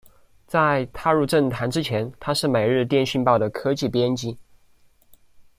[0.47, 4.35] 在踏入政坛之前他是每日电讯报的科技编辑。